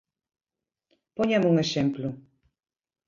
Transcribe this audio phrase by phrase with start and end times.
[1.17, 2.07] Póñame un exemplo.